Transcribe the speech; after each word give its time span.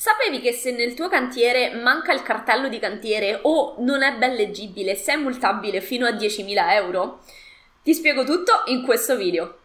Sapevi 0.00 0.40
che 0.40 0.54
se 0.54 0.70
nel 0.70 0.94
tuo 0.94 1.10
cantiere 1.10 1.74
manca 1.74 2.14
il 2.14 2.22
cartello 2.22 2.68
di 2.68 2.78
cantiere 2.78 3.40
o 3.42 3.74
non 3.80 4.02
è 4.02 4.16
ben 4.16 4.34
leggibile, 4.34 4.94
sei 4.94 5.18
multabile 5.18 5.82
fino 5.82 6.06
a 6.06 6.12
10.000 6.12 6.72
euro? 6.72 7.20
Ti 7.82 7.92
spiego 7.92 8.24
tutto 8.24 8.62
in 8.68 8.82
questo 8.82 9.14
video. 9.18 9.58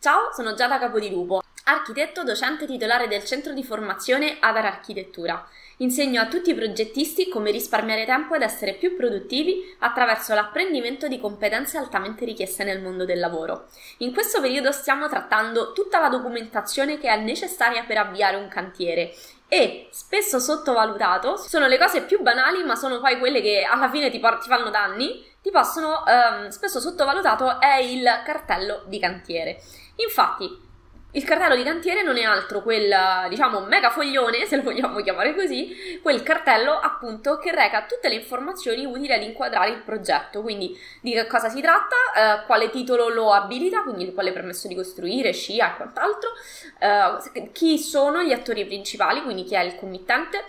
Ciao, 0.00 0.30
sono 0.34 0.52
Giada 0.52 0.78
Capodilupo, 0.78 1.42
architetto 1.64 2.22
docente 2.22 2.66
titolare 2.66 3.08
del 3.08 3.24
centro 3.24 3.54
di 3.54 3.64
formazione 3.64 4.36
Adar 4.38 4.66
Architettura. 4.66 5.48
Insegno 5.78 6.22
a 6.22 6.26
tutti 6.26 6.50
i 6.50 6.54
progettisti 6.54 7.28
come 7.28 7.50
risparmiare 7.50 8.06
tempo 8.06 8.34
ed 8.34 8.40
essere 8.40 8.72
più 8.72 8.96
produttivi 8.96 9.76
attraverso 9.80 10.32
l'apprendimento 10.32 11.06
di 11.06 11.20
competenze 11.20 11.76
altamente 11.76 12.24
richieste 12.24 12.64
nel 12.64 12.80
mondo 12.80 13.04
del 13.04 13.18
lavoro. 13.18 13.66
In 13.98 14.14
questo 14.14 14.40
periodo 14.40 14.72
stiamo 14.72 15.06
trattando 15.06 15.72
tutta 15.72 16.00
la 16.00 16.08
documentazione 16.08 16.96
che 16.96 17.08
è 17.08 17.20
necessaria 17.20 17.84
per 17.84 17.98
avviare 17.98 18.36
un 18.36 18.48
cantiere 18.48 19.12
e 19.48 19.88
spesso 19.90 20.38
sottovalutato 20.38 21.36
sono 21.36 21.66
le 21.66 21.76
cose 21.76 22.02
più 22.02 22.22
banali 22.22 22.64
ma 22.64 22.74
sono 22.74 22.98
poi 22.98 23.18
quelle 23.18 23.42
che 23.42 23.62
alla 23.62 23.90
fine 23.90 24.10
ti, 24.10 24.18
por- 24.18 24.38
ti 24.38 24.48
fanno 24.48 24.70
danni 24.70 25.24
ti 25.40 25.50
possono 25.50 26.04
ehm, 26.04 26.48
spesso 26.48 26.80
sottovalutato 26.80 27.60
è 27.60 27.76
il 27.76 28.04
cartello 28.24 28.82
di 28.86 28.98
cantiere 28.98 29.62
infatti 29.96 30.65
il 31.12 31.24
cartello 31.24 31.56
di 31.56 31.62
cantiere 31.62 32.02
non 32.02 32.18
è 32.18 32.24
altro 32.24 32.62
quel, 32.62 32.94
diciamo, 33.30 33.60
mega 33.60 33.90
foglione, 33.90 34.44
se 34.44 34.56
lo 34.56 34.62
vogliamo 34.62 35.00
chiamare 35.00 35.34
così, 35.34 35.98
quel 36.02 36.22
cartello 36.22 36.72
appunto 36.78 37.38
che 37.38 37.52
reca 37.52 37.86
tutte 37.86 38.08
le 38.08 38.16
informazioni 38.16 38.84
utili 38.84 39.12
ad 39.12 39.22
inquadrare 39.22 39.70
il 39.70 39.82
progetto, 39.82 40.42
quindi 40.42 40.78
di 41.00 41.12
che 41.12 41.26
cosa 41.26 41.48
si 41.48 41.62
tratta, 41.62 41.96
eh, 42.14 42.44
quale 42.44 42.68
titolo 42.68 43.08
lo 43.08 43.32
abilita, 43.32 43.82
quindi 43.82 44.12
quale 44.12 44.32
permesso 44.32 44.68
di 44.68 44.74
costruire, 44.74 45.32
scia 45.32 45.72
e 45.72 45.76
quant'altro, 45.76 46.30
eh, 46.78 47.50
chi 47.52 47.78
sono 47.78 48.22
gli 48.22 48.32
attori 48.32 48.66
principali, 48.66 49.22
quindi 49.22 49.44
chi 49.44 49.54
è 49.54 49.62
il 49.62 49.76
committente, 49.76 50.44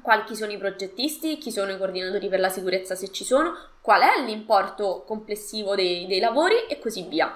quali 0.00 0.24
chi 0.24 0.36
sono 0.36 0.52
i 0.52 0.58
progettisti, 0.58 1.36
chi 1.36 1.50
sono 1.50 1.72
i 1.72 1.78
coordinatori 1.78 2.28
per 2.28 2.40
la 2.40 2.48
sicurezza 2.48 2.94
se 2.94 3.10
ci 3.10 3.24
sono, 3.24 3.54
qual 3.82 4.02
è 4.02 4.22
l'importo 4.22 5.02
complessivo 5.06 5.74
dei, 5.74 6.06
dei 6.06 6.20
lavori 6.20 6.66
e 6.68 6.78
così 6.78 7.06
via. 7.08 7.34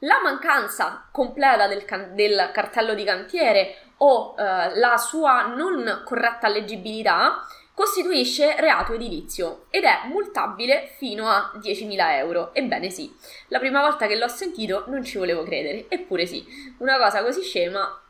La 0.00 0.20
mancanza 0.22 1.08
completa 1.10 1.66
del, 1.66 1.84
can- 1.84 2.14
del 2.14 2.50
cartello 2.52 2.94
di 2.94 3.04
cantiere 3.04 3.76
o 3.98 4.34
eh, 4.38 4.76
la 4.78 4.96
sua 4.98 5.46
non 5.46 6.02
corretta 6.04 6.48
leggibilità 6.48 7.46
costituisce 7.72 8.58
reato 8.58 8.94
edilizio 8.94 9.66
ed 9.68 9.84
è 9.84 10.06
multabile 10.06 10.90
fino 10.96 11.28
a 11.28 11.52
10.000 11.56 12.16
euro. 12.16 12.54
Ebbene 12.54 12.88
sì, 12.88 13.14
la 13.48 13.58
prima 13.58 13.82
volta 13.82 14.06
che 14.06 14.16
l'ho 14.16 14.28
sentito 14.28 14.84
non 14.88 15.04
ci 15.04 15.18
volevo 15.18 15.42
credere, 15.42 15.84
eppure 15.88 16.24
sì, 16.24 16.42
una 16.78 16.96
cosa 16.96 17.22
così 17.22 17.42
scema, 17.42 18.00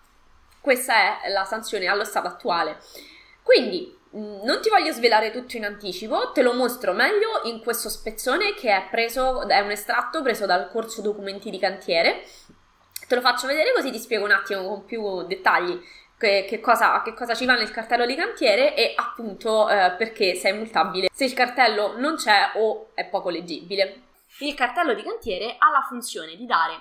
questa 0.61 1.25
è 1.25 1.31
la 1.31 1.45
sanzione 1.45 1.87
allo 1.87 2.05
stato 2.05 2.29
attuale. 2.29 2.79
Quindi 3.43 3.96
non 4.13 4.61
ti 4.63 4.69
voglio 4.71 4.93
svelare 4.93 5.31
tutto 5.31 5.57
in 5.57 5.65
anticipo, 5.65 6.33
te 6.33 6.43
lo 6.43 6.55
mostro 6.55 6.93
meglio 6.93 7.43
in 7.45 7.61
questo 7.61 7.89
spezzone 7.89 8.55
che 8.55 8.71
è 8.71 8.87
preso, 8.91 9.47
è 9.47 9.61
un 9.61 9.71
estratto 9.71 10.23
preso 10.23 10.47
dal 10.47 10.71
corso 10.71 11.03
documenti 11.03 11.51
di 11.51 11.59
cantiere. 11.59 12.25
Te 13.07 13.15
lo 13.15 13.21
faccio 13.21 13.47
vedere 13.47 13.73
così 13.75 13.91
ti 13.91 13.99
spiego 13.99 14.25
un 14.25 14.33
attimo 14.33 14.67
con 14.67 14.85
più 14.85 15.23
dettagli 15.27 15.81
che, 16.19 16.47
che, 16.49 16.61
cosa, 16.61 17.03
che 17.03 17.15
cosa, 17.15 17.35
ci 17.35 17.45
va 17.45 17.55
nel 17.55 17.71
cartello 17.71 18.07
di 18.07 18.15
cantiere 18.15 18.75
e 18.75 18.95
appunto 18.97 19.69
eh, 19.69 19.95
perché 19.99 20.35
sei 20.35 20.55
multabile 20.55 21.09
se 21.13 21.25
il 21.25 21.35
cartello 21.35 21.99
non 21.99 22.17
c'è 22.17 22.53
o 22.55 22.91
è 22.95 23.05
poco 23.05 23.29
leggibile. 23.29 24.03
Il 24.41 24.55
cartello 24.55 24.95
di 24.95 25.03
cantiere 25.03 25.57
ha 25.59 25.71
la 25.71 25.85
funzione 25.87 26.37
di 26.37 26.47
dare 26.47 26.75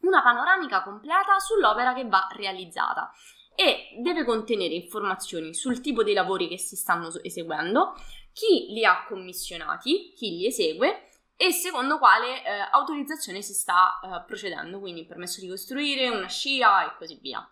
una 0.00 0.22
panoramica 0.22 0.82
completa 0.82 1.38
sull'opera 1.38 1.92
che 1.94 2.04
va 2.06 2.26
realizzata 2.34 3.12
e 3.60 3.90
deve 3.98 4.24
contenere 4.24 4.72
informazioni 4.72 5.52
sul 5.52 5.82
tipo 5.82 6.02
dei 6.02 6.14
lavori 6.14 6.48
che 6.48 6.56
si 6.56 6.76
stanno 6.76 7.12
eseguendo, 7.22 7.92
chi 8.32 8.68
li 8.70 8.86
ha 8.86 9.04
commissionati, 9.06 10.14
chi 10.16 10.30
li 10.30 10.46
esegue 10.46 11.10
e 11.36 11.52
secondo 11.52 11.98
quale 11.98 12.42
eh, 12.42 12.50
autorizzazione 12.70 13.42
si 13.42 13.52
sta 13.52 14.00
eh, 14.02 14.24
procedendo, 14.26 14.80
quindi 14.80 15.04
permesso 15.04 15.42
di 15.42 15.48
costruire, 15.48 16.08
una 16.08 16.26
scia 16.26 16.86
e 16.86 16.96
così 16.96 17.18
via. 17.20 17.46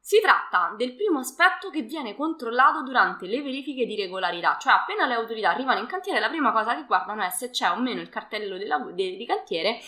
Si 0.00 0.20
tratta 0.20 0.74
del 0.76 0.96
primo 0.96 1.20
aspetto 1.20 1.70
che 1.70 1.82
viene 1.82 2.16
controllato 2.16 2.82
durante 2.82 3.28
le 3.28 3.42
verifiche 3.42 3.86
di 3.86 3.94
regolarità, 3.94 4.56
cioè 4.60 4.72
appena 4.72 5.06
le 5.06 5.14
autorità 5.14 5.50
arrivano 5.50 5.78
in 5.78 5.86
cantiere 5.86 6.18
la 6.18 6.28
prima 6.28 6.50
cosa 6.50 6.74
che 6.74 6.84
guardano 6.84 7.22
è 7.22 7.30
se 7.30 7.50
c'è 7.50 7.70
o 7.70 7.76
meno 7.76 8.00
il 8.00 8.08
cartello 8.08 8.56
di 8.56 9.24
cantiere 9.24 9.78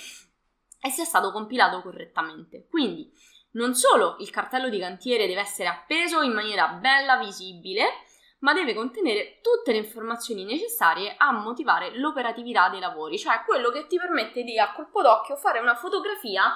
e 0.81 0.91
se 0.91 1.03
è 1.03 1.04
stato 1.04 1.32
compilato 1.32 1.82
correttamente. 1.82 2.69
Quindi 2.70 3.12
non 3.53 3.75
solo 3.75 4.16
il 4.20 4.31
cartello 4.31 4.69
di 4.69 4.78
cantiere 4.78 5.26
deve 5.26 5.41
essere 5.41 5.69
appeso 5.69 6.22
in 6.22 6.32
maniera 6.32 6.69
bella 6.69 7.16
visibile, 7.16 8.04
ma 8.41 8.53
deve 8.53 8.75
contenere 8.75 9.41
tutte 9.41 9.72
le 9.72 9.78
informazioni 9.78 10.44
necessarie 10.44 11.14
a 11.16 11.32
motivare 11.32 11.98
l'operatività 11.98 12.69
dei 12.69 12.81
lavori, 12.81 13.19
cioè 13.19 13.42
quello 13.44 13.70
che 13.70 13.87
ti 13.87 13.97
permette 13.97 14.44
di 14.44 14.58
a 14.58 14.72
colpo 14.72 15.03
d'occhio 15.03 15.37
fare 15.37 15.58
una 15.58 15.75
fotografia 15.75 16.53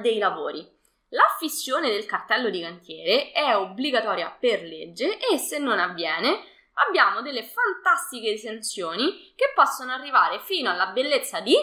dei 0.00 0.18
lavori. 0.18 0.76
L'affissione 1.10 1.90
del 1.90 2.06
cartello 2.06 2.50
di 2.50 2.60
cantiere 2.60 3.32
è 3.32 3.56
obbligatoria 3.56 4.34
per 4.38 4.62
legge 4.62 5.18
e 5.18 5.38
se 5.38 5.58
non 5.58 5.78
avviene 5.78 6.44
abbiamo 6.86 7.22
delle 7.22 7.42
fantastiche 7.42 8.32
esenzioni 8.32 9.32
che 9.34 9.52
possono 9.54 9.92
arrivare 9.92 10.38
fino 10.40 10.70
alla 10.70 10.88
bellezza 10.88 11.40
di 11.40 11.56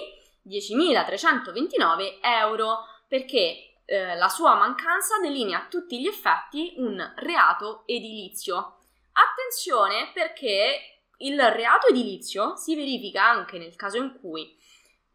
10.329 0.47 2.19
euro 2.21 2.79
perché 3.07 3.74
eh, 3.85 4.15
la 4.15 4.29
sua 4.29 4.55
mancanza 4.55 5.19
delinea 5.19 5.59
a 5.59 5.67
tutti 5.67 5.99
gli 5.99 6.07
effetti 6.07 6.73
un 6.77 7.13
reato 7.17 7.83
edilizio. 7.85 8.79
Attenzione 9.13 10.11
perché 10.13 11.01
il 11.17 11.39
reato 11.39 11.87
edilizio 11.87 12.55
si 12.55 12.75
verifica 12.75 13.23
anche 13.23 13.57
nel 13.57 13.75
caso 13.75 13.97
in 13.97 14.17
cui 14.19 14.57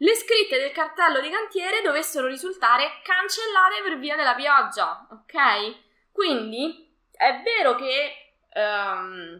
le 0.03 0.15
scritte 0.15 0.59
del 0.59 0.73
cartello 0.73 1.21
di 1.21 1.29
cantiere 1.29 1.83
dovessero 1.83 2.27
risultare 2.27 3.01
cancellate 3.03 3.83
per 3.83 3.99
via 3.99 4.17
della 4.17 4.35
pioggia, 4.35 5.07
ok? 5.11 5.75
Quindi 6.11 6.89
è 7.13 7.43
vero 7.45 7.75
che 7.75 8.35
um, 8.55 9.39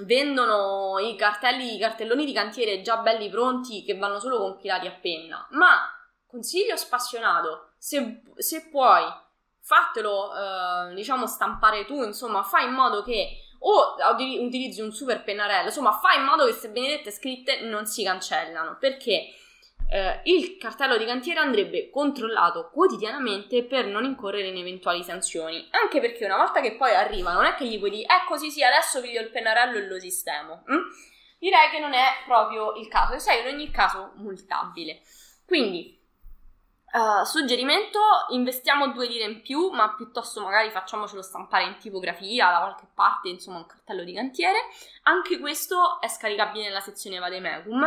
vendono 0.00 0.98
i 0.98 1.14
cartelli, 1.16 1.74
i 1.74 1.78
cartelloni 1.78 2.24
di 2.24 2.32
cantiere 2.32 2.80
già 2.80 2.96
belli 2.98 3.28
pronti 3.28 3.84
che 3.84 3.96
vanno 3.98 4.18
solo 4.18 4.38
compilati 4.38 4.86
a 4.86 4.92
penna, 4.92 5.46
ma 5.50 5.93
consiglio 6.34 6.76
spassionato 6.76 7.74
se, 7.78 8.22
se 8.36 8.68
puoi, 8.68 9.02
fatelo, 9.60 10.32
eh, 10.34 10.94
diciamo, 10.94 11.26
stampare 11.26 11.84
tu, 11.86 12.02
insomma, 12.02 12.42
fai 12.42 12.66
in 12.66 12.72
modo 12.72 13.02
che 13.02 13.38
o 13.66 13.94
utilizzi 14.42 14.82
un 14.82 14.92
super 14.92 15.22
pennarello, 15.22 15.68
insomma, 15.68 15.92
fai 15.92 16.18
in 16.18 16.24
modo 16.24 16.44
che 16.44 16.50
queste 16.50 16.68
benedette 16.68 17.10
scritte 17.10 17.60
non 17.60 17.86
si 17.86 18.04
cancellano, 18.04 18.76
perché 18.78 19.32
eh, 19.88 20.20
il 20.24 20.58
cartello 20.58 20.98
di 20.98 21.06
cantiere 21.06 21.40
andrebbe 21.40 21.88
controllato 21.88 22.68
quotidianamente 22.70 23.64
per 23.64 23.86
non 23.86 24.04
incorrere 24.04 24.48
in 24.48 24.56
eventuali 24.56 25.02
sanzioni, 25.02 25.66
anche 25.70 26.00
perché 26.00 26.26
una 26.26 26.36
volta 26.36 26.60
che 26.60 26.76
poi 26.76 26.94
arriva, 26.94 27.32
non 27.32 27.44
è 27.44 27.54
che 27.54 27.64
gli 27.64 27.78
puoi 27.78 27.90
dire, 27.90 28.06
ecco 28.06 28.36
sì 28.36 28.50
sì, 28.50 28.62
adesso 28.62 29.00
piglio 29.00 29.20
il 29.20 29.30
pennarello 29.30 29.78
e 29.78 29.86
lo 29.86 29.98
sistemo. 29.98 30.64
Hm? 30.66 30.82
Direi 31.38 31.70
che 31.70 31.78
non 31.78 31.94
è 31.94 32.06
proprio 32.26 32.74
il 32.74 32.88
caso, 32.88 33.18
sei 33.18 33.40
in 33.40 33.54
ogni 33.54 33.70
caso 33.70 34.12
multabile. 34.16 35.00
Quindi, 35.46 36.03
Uh, 36.94 37.24
suggerimento, 37.24 37.98
investiamo 38.28 38.92
due 38.92 39.08
lire 39.08 39.24
in 39.24 39.42
più, 39.42 39.70
ma 39.70 39.96
piuttosto 39.96 40.40
magari 40.40 40.70
facciamocelo 40.70 41.22
stampare 41.22 41.64
in 41.64 41.76
tipografia 41.76 42.52
da 42.52 42.58
qualche 42.60 42.86
parte, 42.94 43.28
insomma 43.28 43.58
un 43.58 43.66
cartello 43.66 44.04
di 44.04 44.14
cantiere. 44.14 44.58
Anche 45.02 45.40
questo 45.40 46.00
è 46.00 46.06
scaricabile 46.06 46.62
nella 46.62 46.78
sezione 46.78 47.18
Vademecum. 47.18 47.82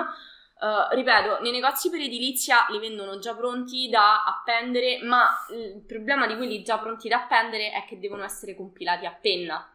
Uh, 0.59 0.93
ripeto, 0.93 1.39
nei 1.39 1.53
negozi 1.53 1.89
per 1.89 2.01
edilizia 2.01 2.65
li 2.67 2.79
vendono 2.79 3.17
già 3.17 3.33
pronti 3.33 3.87
da 3.87 4.25
appendere, 4.25 4.99
ma 5.03 5.25
il 5.51 5.85
problema 5.87 6.27
di 6.27 6.35
quelli 6.35 6.61
già 6.61 6.77
pronti 6.77 7.07
da 7.07 7.23
appendere 7.23 7.71
è 7.71 7.85
che 7.85 7.99
devono 7.99 8.25
essere 8.25 8.57
compilati 8.57 9.05
a 9.05 9.13
penna. 9.13 9.73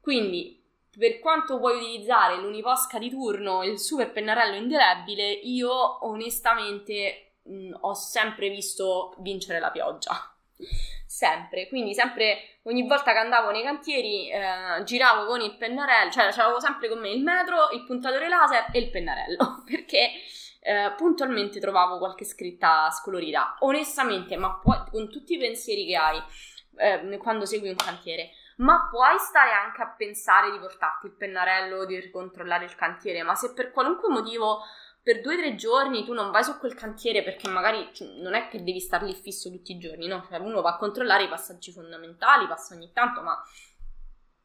Quindi, 0.00 0.58
per 0.96 1.18
quanto 1.18 1.58
puoi 1.58 1.76
utilizzare 1.76 2.40
l'uniposca 2.40 2.98
di 2.98 3.10
turno, 3.10 3.62
il 3.62 3.78
super 3.78 4.10
pennarello 4.10 4.56
indelebile, 4.56 5.30
io 5.30 6.06
onestamente 6.06 7.23
mh, 7.44 7.76
ho 7.80 7.94
sempre 7.94 8.48
visto 8.48 9.14
vincere 9.18 9.58
la 9.60 9.70
pioggia. 9.70 10.12
Sempre, 11.06 11.68
quindi 11.68 11.94
sempre 11.94 12.58
ogni 12.62 12.84
volta 12.88 13.12
che 13.12 13.18
andavo 13.18 13.52
nei 13.52 13.62
cantieri 13.62 14.28
eh, 14.28 14.82
giravo 14.82 15.26
con 15.26 15.40
il 15.40 15.56
pennarello, 15.56 16.10
cioè 16.10 16.24
avevo 16.24 16.58
sempre 16.58 16.88
con 16.88 16.98
me 16.98 17.10
il 17.10 17.22
metro, 17.22 17.70
il 17.70 17.84
puntatore 17.84 18.26
laser 18.26 18.66
e 18.72 18.80
il 18.80 18.90
pennarello 18.90 19.62
perché 19.64 20.10
eh, 20.60 20.92
puntualmente 20.96 21.60
trovavo 21.60 21.98
qualche 21.98 22.24
scritta 22.24 22.90
scolorita. 22.90 23.58
Onestamente, 23.60 24.36
ma 24.36 24.58
poi 24.60 24.78
con 24.90 25.08
tutti 25.08 25.34
i 25.34 25.38
pensieri 25.38 25.86
che 25.86 25.96
hai 25.96 26.20
eh, 26.78 27.16
quando 27.18 27.44
segui 27.44 27.68
un 27.68 27.76
cantiere, 27.76 28.30
ma 28.56 28.88
puoi 28.90 29.18
stare 29.18 29.50
anche 29.50 29.82
a 29.82 29.94
pensare 29.96 30.50
di 30.50 30.58
portarti 30.58 31.06
il 31.06 31.12
pennarello, 31.12 31.84
di 31.84 32.00
ricontrollare 32.00 32.64
il 32.64 32.74
cantiere, 32.74 33.22
ma 33.22 33.34
se 33.34 33.52
per 33.52 33.72
qualunque 33.72 34.08
motivo 34.08 34.62
per 35.04 35.20
due 35.20 35.34
o 35.34 35.36
tre 35.36 35.54
giorni 35.54 36.02
tu 36.02 36.14
non 36.14 36.30
vai 36.30 36.42
su 36.42 36.56
quel 36.56 36.74
cantiere 36.74 37.22
perché 37.22 37.46
magari 37.46 37.90
cioè, 37.92 38.08
non 38.22 38.32
è 38.32 38.48
che 38.48 38.64
devi 38.64 38.80
star 38.80 39.02
lì 39.02 39.12
fisso 39.12 39.50
tutti 39.50 39.72
i 39.72 39.78
giorni, 39.78 40.06
no? 40.06 40.26
Cioè, 40.26 40.38
uno 40.38 40.62
va 40.62 40.70
a 40.70 40.76
controllare 40.78 41.24
i 41.24 41.28
passaggi 41.28 41.72
fondamentali, 41.72 42.46
passa 42.46 42.74
ogni 42.74 42.90
tanto, 42.90 43.20
ma 43.20 43.38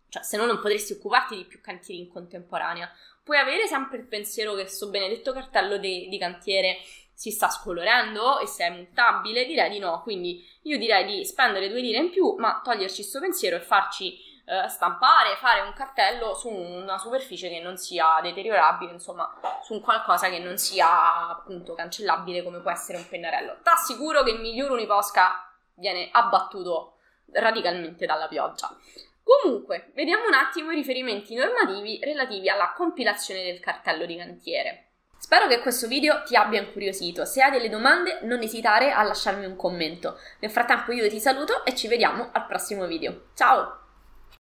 cioè, 0.09 0.21
se 0.21 0.35
no 0.35 0.45
non 0.45 0.59
potresti 0.59 0.94
occuparti 0.94 1.38
di 1.38 1.45
più 1.45 1.61
cantieri 1.61 2.01
in 2.01 2.09
contemporanea. 2.09 2.91
Puoi 3.23 3.38
avere 3.38 3.67
sempre 3.67 4.00
il 4.00 4.06
pensiero 4.06 4.53
che 4.53 4.63
questo 4.63 4.89
benedetto 4.89 5.31
cartello 5.31 5.77
di, 5.77 6.09
di 6.09 6.17
cantiere 6.17 6.79
si 7.13 7.31
sta 7.31 7.47
scolorendo 7.47 8.39
e 8.39 8.45
se 8.45 8.65
è 8.65 8.69
mutabile, 8.69 9.45
direi 9.45 9.69
di 9.69 9.79
no. 9.79 10.01
Quindi 10.01 10.45
io 10.63 10.77
direi 10.77 11.06
di 11.06 11.25
spendere 11.25 11.69
due 11.69 11.79
lire 11.79 12.00
in 12.00 12.09
più, 12.09 12.35
ma 12.38 12.59
toglierci 12.61 12.95
questo 12.95 13.21
pensiero 13.21 13.56
e 13.56 13.61
farci 13.61 14.29
eh, 14.50 14.68
stampare, 14.68 15.36
fare 15.36 15.62
un 15.62 15.74
cartello 15.74 16.34
su 16.34 16.50
una 16.50 16.98
superficie 16.98 17.50
che 17.50 17.60
non 17.60 17.78
sia 17.78 18.19
deteriorabile, 18.24 18.92
insomma, 18.92 19.31
su 19.62 19.74
un 19.74 19.81
qualcosa 19.81 20.28
che 20.30 20.40
non 20.40 20.57
sia 20.57 21.30
appunto 21.30 21.75
cancellabile 21.75 22.42
come 22.42 22.60
può 22.60 22.72
essere 22.72 22.98
un 22.98 23.07
pennarello. 23.07 23.57
T'assicuro 23.62 24.24
che 24.24 24.31
il 24.31 24.40
miglior 24.40 24.72
uniposca 24.72 25.54
viene 25.75 26.10
abbattuto 26.12 26.98
radicalmente 27.31 28.07
dalla 28.07 28.28
pioggia. 28.28 28.75
Comunque, 29.24 29.92
vediamo 29.94 30.25
un 30.25 30.34
attimo 30.34 30.72
i 30.72 30.75
riferimenti 30.75 31.36
normativi 31.36 32.00
relativi 32.02 32.50
alla 32.50 32.74
compilazione 32.75 33.44
del 33.44 33.60
cartello 33.60 34.07
di 34.07 34.18
cantiere. 34.18 34.86
Spero 35.16 35.45
che 35.48 35.60
questo 35.60 35.86
video 35.86 36.24
ti 36.24 36.36
abbia 36.36 36.60
incuriosito. 36.60 37.24
Se 37.25 37.44
hai 37.44 37.52
delle 37.52 37.69
domande, 37.69 38.22
non 38.24 38.42
esitare 38.42 38.92
a 38.92 39.04
lasciarmi 39.04 39.45
un 39.45 39.56
commento. 39.56 40.18
Nel 40.40 40.50
frattempo 40.50 40.92
io 40.92 41.07
ti 41.07 41.19
saluto 41.19 41.63
e 41.66 41.75
ci 41.75 41.88
vediamo 41.88 42.30
al 42.31 42.48
prossimo 42.48 42.88
video. 42.88 43.25
Ciao! 43.36 43.79